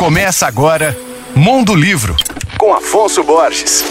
[0.00, 0.98] Começa agora
[1.36, 2.16] Mundo Livro,
[2.56, 3.84] com Afonso Borges.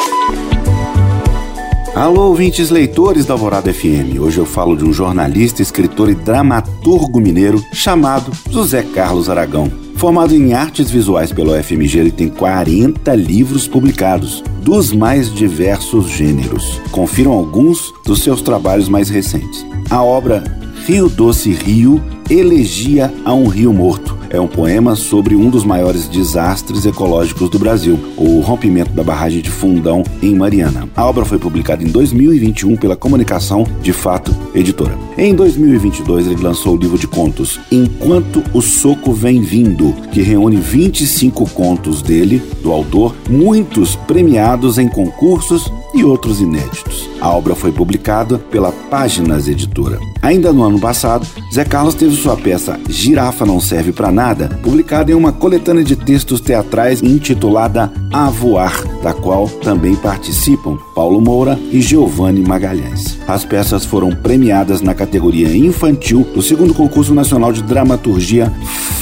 [1.94, 4.20] Alô, ouvintes leitores da Alvorada FM.
[4.20, 9.72] Hoje eu falo de um jornalista, escritor e dramaturgo mineiro chamado José Carlos Aragão.
[9.98, 16.82] Formado em artes visuais pelo FMG, ele tem 40 livros publicados, dos mais diversos gêneros.
[16.90, 19.64] Confiram alguns dos seus trabalhos mais recentes.
[19.92, 20.44] A obra
[20.88, 26.08] Rio Doce Rio, Elegia a um Rio Morto é um poema sobre um dos maiores
[26.08, 30.88] desastres ecológicos do Brasil, o rompimento da barragem de Fundão em Mariana.
[30.96, 34.96] A obra foi publicada em 2021 pela Comunicação de Fato Editora.
[35.18, 40.58] Em 2022, ele lançou o livro de contos Enquanto o Soco Vem Vindo, que reúne
[40.58, 47.09] 25 contos dele, do autor, muitos premiados em concursos e outros inéditos.
[47.22, 50.00] A obra foi publicada pela Páginas Editora.
[50.22, 55.12] Ainda no ano passado, Zé Carlos teve sua peça Girafa Não Serve para Nada, publicada
[55.12, 61.60] em uma coletânea de textos teatrais intitulada A Voar, da qual também participam Paulo Moura
[61.72, 63.20] e Giovanni Magalhães.
[63.28, 68.52] As peças foram premiadas na categoria infantil do segundo concurso nacional de dramaturgia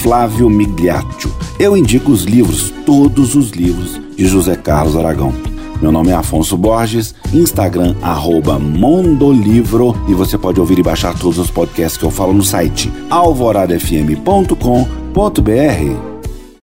[0.02, 1.32] Flávio Migliaccio.
[1.58, 5.32] Eu indico os livros, todos os livros de José Carlos Aragão.
[5.80, 11.38] Meu nome é Afonso Borges, Instagram arroba Mondolivro e você pode ouvir e baixar todos
[11.38, 16.07] os podcasts que eu falo no site alvoradafm.com.br.